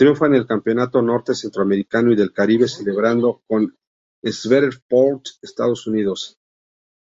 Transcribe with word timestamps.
Triunfa 0.00 0.26
en 0.26 0.34
el 0.34 0.44
Campeonato 0.44 1.00
Norte 1.02 1.36
Centroamericano 1.36 2.10
y 2.10 2.16
del 2.16 2.32
Caribe 2.32 2.66
celebrado 2.66 3.42
en 3.50 3.72
Shreveport, 4.24 5.24
Estados 5.40 5.86
Unidos. 5.86 6.36